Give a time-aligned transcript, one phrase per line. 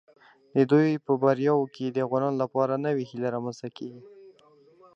[0.55, 4.01] د دوی په بریاوو کې د افغانانو لپاره نوې هیله رامنځته کیږي.